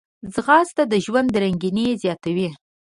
[0.33, 2.49] ځغاسته د ژوند رنګیني زیاتوي